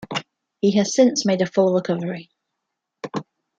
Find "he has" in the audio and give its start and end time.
0.61-0.95